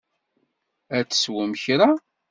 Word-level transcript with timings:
Ad 0.97 1.05
teswem 1.07 1.51
kra? 1.63 1.89